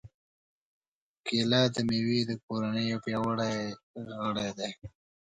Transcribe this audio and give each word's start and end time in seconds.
کېله 1.25 1.61
د 1.73 1.77
مېوې 1.87 2.19
د 2.29 2.31
کورنۍ 2.45 2.83
یو 2.91 2.99
پیاوړی 3.05 3.55
غړی 4.21 4.49
دی. 4.57 4.71